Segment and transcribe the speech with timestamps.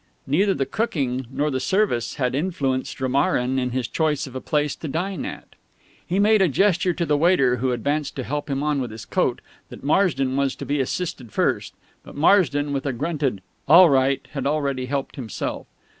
[0.25, 4.75] Neither the cooking nor the service had influenced Romarin in his choice of a place
[4.77, 5.49] to dine at.
[6.03, 9.05] He made a gesture to the waiter who advanced to help him on with his
[9.05, 14.27] coat that Marsden was to be assisted first; but Marsden, with a grunted "All right,"
[14.31, 15.67] had already helped himself.